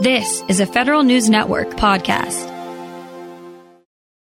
[0.00, 2.46] This is a Federal News Network podcast.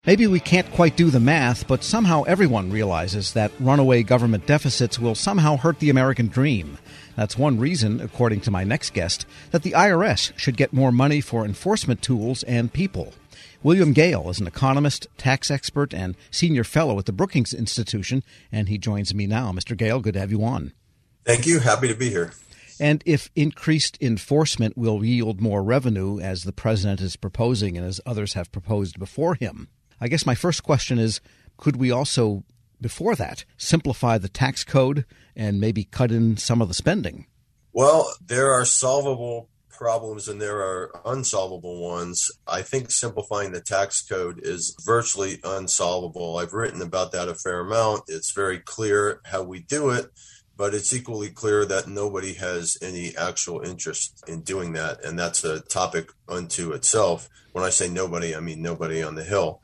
[0.07, 4.97] Maybe we can't quite do the math, but somehow everyone realizes that runaway government deficits
[4.97, 6.79] will somehow hurt the American dream.
[7.15, 11.21] That's one reason, according to my next guest, that the IRS should get more money
[11.21, 13.13] for enforcement tools and people.
[13.61, 18.67] William Gale is an economist, tax expert, and senior fellow at the Brookings Institution, and
[18.67, 19.51] he joins me now.
[19.51, 19.77] Mr.
[19.77, 20.73] Gale, good to have you on.
[21.23, 21.59] Thank you.
[21.59, 22.33] Happy to be here.
[22.79, 28.01] And if increased enforcement will yield more revenue, as the president is proposing and as
[28.05, 31.21] others have proposed before him, I guess my first question is
[31.57, 32.43] could we also,
[32.79, 37.25] before that, simplify the tax code and maybe cut in some of the spending?
[37.73, 42.31] Well, there are solvable problems and there are unsolvable ones.
[42.47, 46.37] I think simplifying the tax code is virtually unsolvable.
[46.37, 48.03] I've written about that a fair amount.
[48.07, 50.07] It's very clear how we do it,
[50.57, 55.05] but it's equally clear that nobody has any actual interest in doing that.
[55.05, 57.29] And that's a topic unto itself.
[57.51, 59.61] When I say nobody, I mean nobody on the Hill.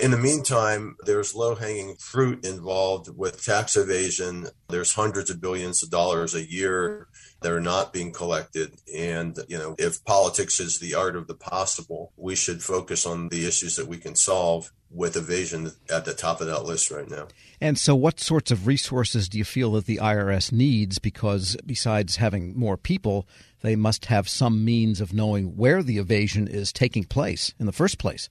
[0.00, 4.46] In the meantime, there's low hanging fruit involved with tax evasion.
[4.68, 7.08] There's hundreds of billions of dollars a year
[7.42, 8.72] that are not being collected.
[8.96, 13.28] And, you know, if politics is the art of the possible, we should focus on
[13.28, 17.08] the issues that we can solve with evasion at the top of that list right
[17.08, 17.28] now.
[17.60, 20.98] And so, what sorts of resources do you feel that the IRS needs?
[20.98, 23.26] Because besides having more people,
[23.62, 27.72] they must have some means of knowing where the evasion is taking place in the
[27.72, 28.28] first place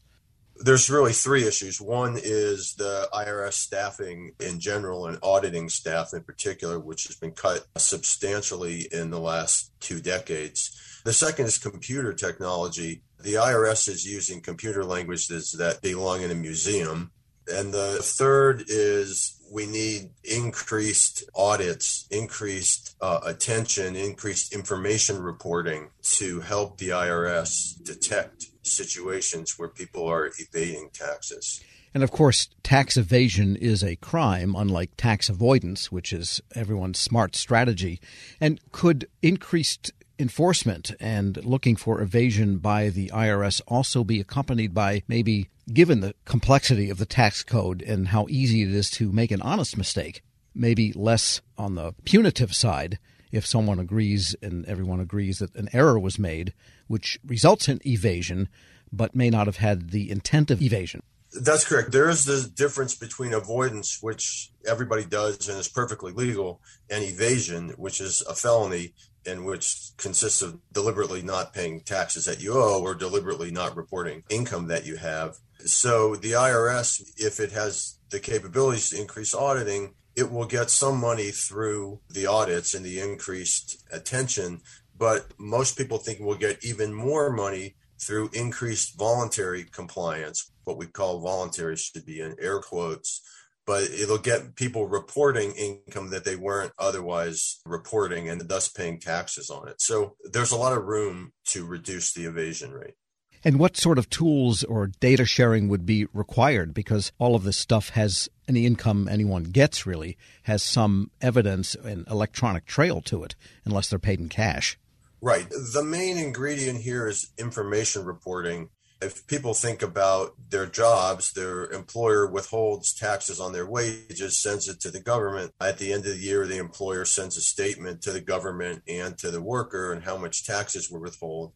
[0.60, 1.80] there's really three issues.
[1.80, 7.32] One is the IRS staffing in general and auditing staff in particular, which has been
[7.32, 11.02] cut substantially in the last two decades.
[11.06, 13.02] The second is computer technology.
[13.22, 17.12] The IRS is using computer languages that belong in a museum.
[17.48, 26.40] And the third is we need increased audits, increased uh, attention, increased information reporting to
[26.42, 31.62] help the IRS detect situations where people are evading taxes.
[31.94, 37.36] And of course, tax evasion is a crime, unlike tax avoidance, which is everyone's smart
[37.36, 38.00] strategy.
[38.40, 45.02] And could increased enforcement and looking for evasion by the IRS also be accompanied by
[45.08, 49.32] maybe, given the complexity of the tax code and how easy it is to make
[49.32, 50.22] an honest mistake,
[50.54, 53.00] maybe less on the punitive side
[53.32, 56.54] if someone agrees and everyone agrees that an error was made,
[56.88, 58.50] which results in evasion,
[58.92, 61.02] but may not have had the intent of evasion.
[61.32, 61.92] That's correct.
[61.92, 66.60] There is the difference between avoidance, which everybody does and is perfectly legal,
[66.90, 68.94] and evasion, which is a felony
[69.30, 74.24] and which consists of deliberately not paying taxes that you owe or deliberately not reporting
[74.30, 75.38] income that you have.
[75.66, 81.00] So the IRS, if it has the capabilities to increase auditing, it will get some
[81.00, 84.62] money through the audits and the increased attention.
[84.98, 90.52] But most people think we'll get even more money through increased voluntary compliance.
[90.64, 93.22] What we call voluntary should be in air quotes,
[93.70, 99.52] but it'll get people reporting income that they weren't otherwise reporting and thus paying taxes
[99.52, 99.80] on it.
[99.80, 102.96] So there's a lot of room to reduce the evasion rate.
[103.44, 106.74] And what sort of tools or data sharing would be required?
[106.74, 112.08] Because all of this stuff has any income anyone gets really has some evidence and
[112.08, 113.36] electronic trail to it,
[113.66, 114.80] unless they're paid in cash.
[115.22, 115.48] Right.
[115.48, 118.70] The main ingredient here is information reporting.
[119.02, 124.82] If people think about their jobs, their employer withholds taxes on their wages, sends it
[124.82, 125.54] to the government.
[125.62, 129.18] At the end of the year, the employer sends a statement to the government and
[129.20, 131.54] to the worker and how much taxes were withheld.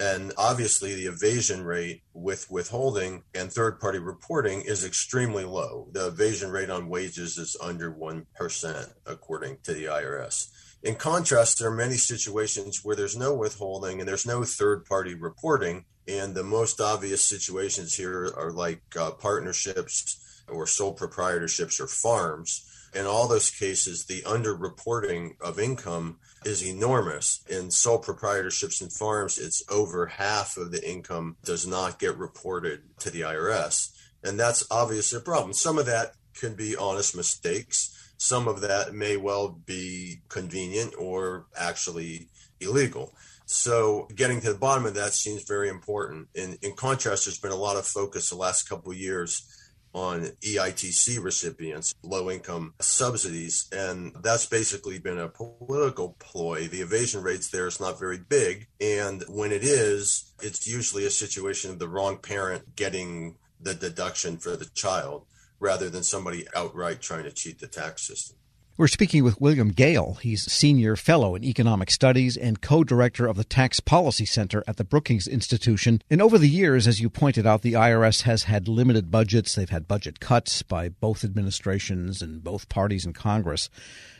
[0.00, 5.88] And obviously, the evasion rate with withholding and third party reporting is extremely low.
[5.92, 10.48] The evasion rate on wages is under 1%, according to the IRS.
[10.82, 15.14] In contrast, there are many situations where there's no withholding and there's no third party
[15.14, 15.84] reporting.
[16.08, 22.66] And the most obvious situations here are like uh, partnerships or sole proprietorships or farms
[22.92, 27.40] in all those cases, the underreporting of income is enormous.
[27.48, 32.82] In sole proprietorships and farms, it's over half of the income does not get reported
[33.00, 33.90] to the IRS.
[34.24, 35.52] And that's obviously a problem.
[35.52, 38.12] Some of that can be honest mistakes.
[38.16, 42.28] Some of that may well be convenient or actually
[42.60, 43.14] illegal.
[43.46, 46.28] So getting to the bottom of that seems very important.
[46.34, 49.44] In, in contrast, there's been a lot of focus the last couple of years
[49.92, 53.68] on EITC recipients, low income subsidies.
[53.72, 56.68] And that's basically been a political ploy.
[56.68, 58.68] The evasion rates there is not very big.
[58.80, 64.38] And when it is, it's usually a situation of the wrong parent getting the deduction
[64.38, 65.26] for the child
[65.60, 68.36] rather than somebody outright trying to cheat the tax system.
[68.80, 70.14] We're speaking with William Gale.
[70.22, 74.78] He's Senior Fellow in Economic Studies and co director of the Tax Policy Center at
[74.78, 76.00] the Brookings Institution.
[76.08, 79.54] And over the years, as you pointed out, the IRS has had limited budgets.
[79.54, 83.68] They've had budget cuts by both administrations and both parties in Congress.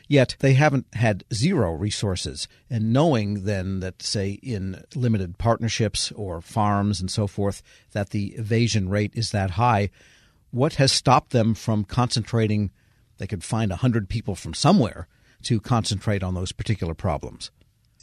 [0.07, 2.47] Yet they haven't had zero resources.
[2.69, 8.33] And knowing then that, say, in limited partnerships or farms and so forth, that the
[8.33, 9.89] evasion rate is that high,
[10.51, 12.71] what has stopped them from concentrating
[13.17, 15.07] they could find 100 people from somewhere
[15.43, 17.51] to concentrate on those particular problems?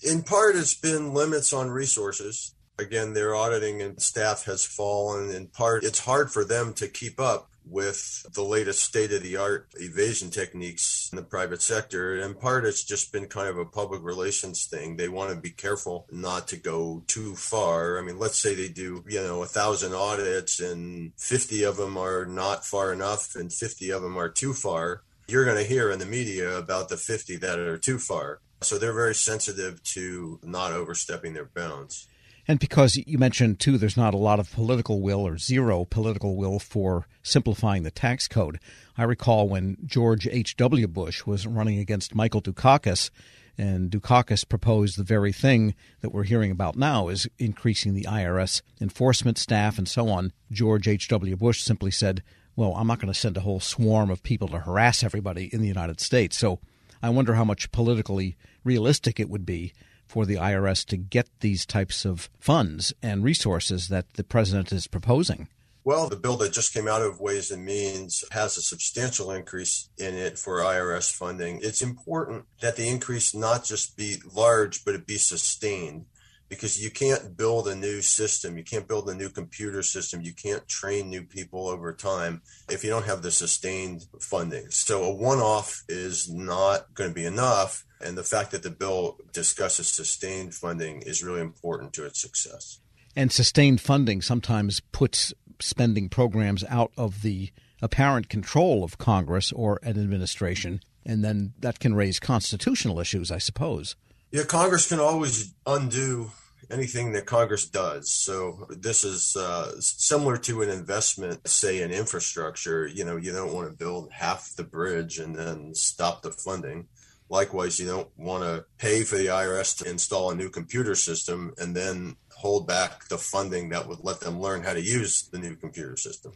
[0.02, 2.54] In part, it's been limits on resources.
[2.78, 5.30] Again, their auditing and staff has fallen.
[5.30, 9.36] In part, it's hard for them to keep up with the latest state of the
[9.36, 12.16] art evasion techniques in the private sector.
[12.16, 14.96] In part, it's just been kind of a public relations thing.
[14.96, 17.98] They want to be careful not to go too far.
[17.98, 21.96] I mean, let's say they do, you know, a thousand audits and 50 of them
[21.96, 25.90] are not far enough and 50 of them are too far you're going to hear
[25.90, 28.40] in the media about the 50 that are too far.
[28.62, 32.08] So they're very sensitive to not overstepping their bounds.
[32.50, 36.34] And because you mentioned, too, there's not a lot of political will or zero political
[36.34, 38.58] will for simplifying the tax code.
[38.96, 40.88] I recall when George H.W.
[40.88, 43.10] Bush was running against Michael Dukakis,
[43.58, 48.62] and Dukakis proposed the very thing that we're hearing about now is increasing the IRS
[48.80, 50.32] enforcement staff and so on.
[50.50, 51.36] George H.W.
[51.36, 52.22] Bush simply said,
[52.56, 55.60] well, I'm not going to send a whole swarm of people to harass everybody in
[55.60, 56.38] the United States.
[56.38, 56.60] So
[57.02, 59.74] I wonder how much politically realistic it would be
[60.08, 64.87] for the IRS to get these types of funds and resources that the president is
[64.87, 65.49] proposing.
[65.84, 69.88] Well, the bill that just came out of Ways and Means has a substantial increase
[69.96, 71.60] in it for IRS funding.
[71.62, 76.05] It's important that the increase not just be large, but it be sustained
[76.48, 80.32] because you can't build a new system, you can't build a new computer system, you
[80.32, 84.70] can't train new people over time if you don't have the sustained funding.
[84.70, 87.84] So a one off is not going to be enough.
[88.00, 92.80] And the fact that the bill discusses sustained funding is really important to its success.
[93.16, 97.50] And sustained funding sometimes puts spending programs out of the
[97.82, 103.38] apparent control of Congress or an administration, and then that can raise constitutional issues, I
[103.38, 103.96] suppose.
[104.30, 106.32] Yeah, Congress can always undo
[106.70, 108.10] anything that Congress does.
[108.10, 112.86] So this is uh, similar to an investment, say in infrastructure.
[112.86, 116.88] You know, you don't want to build half the bridge and then stop the funding.
[117.30, 121.54] Likewise, you don't want to pay for the IRS to install a new computer system
[121.58, 125.38] and then hold back the funding that would let them learn how to use the
[125.38, 126.32] new computer system.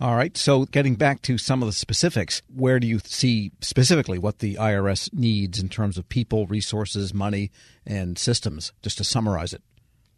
[0.00, 0.34] All right.
[0.34, 4.54] So, getting back to some of the specifics, where do you see specifically what the
[4.54, 7.50] IRS needs in terms of people, resources, money,
[7.84, 8.72] and systems?
[8.80, 9.62] Just to summarize it.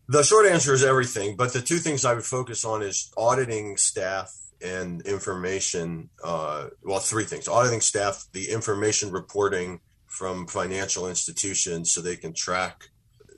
[0.07, 3.77] The short answer is everything, but the two things I would focus on is auditing
[3.77, 4.33] staff
[4.65, 6.11] and information.
[6.23, 12.35] Uh, well, three things: auditing staff, the information reporting from financial institutions so they can
[12.35, 12.91] track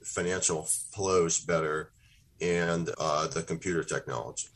[0.02, 0.64] financial
[0.94, 1.90] flows better,
[2.38, 4.48] and uh, the computer technology.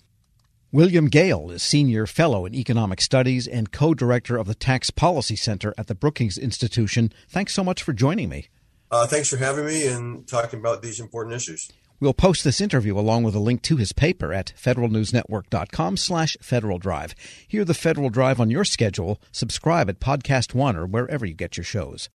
[0.70, 5.35] William Gale is Senior Fellow in Economic Studies and co director of the Tax Policy
[5.35, 7.11] Center at the Brookings Institution.
[7.26, 8.49] Thanks so much for joining me.
[8.91, 11.73] Uh, thanks for having me and talking about these important issues.
[12.00, 16.79] We'll post this interview along with a link to his paper at federalnewsnetwork.com slash Federal
[16.79, 17.15] Drive.
[17.49, 19.23] Hear the Federal Drive on your schedule.
[19.32, 22.11] Subscribe at Podcast One or wherever you get your shows.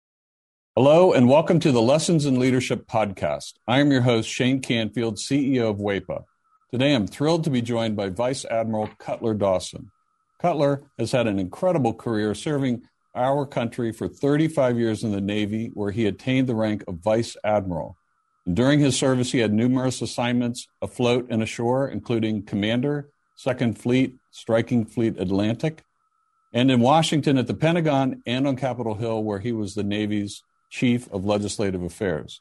[0.76, 3.54] Hello and welcome to the Lessons in Leadership podcast.
[3.66, 6.24] I am your host, Shane Canfield, CEO of WEPA.
[6.72, 9.90] Today, I'm thrilled to be joined by Vice Admiral Cutler Dawson.
[10.40, 15.70] Cutler has had an incredible career serving our country for 35 years in the Navy,
[15.74, 17.94] where he attained the rank of Vice Admiral.
[18.50, 24.86] During his service, he had numerous assignments afloat and ashore, including Commander, Second Fleet, Striking
[24.86, 25.84] Fleet Atlantic,
[26.54, 30.42] and in Washington at the Pentagon and on Capitol Hill, where he was the Navy's
[30.70, 32.40] Chief of Legislative Affairs.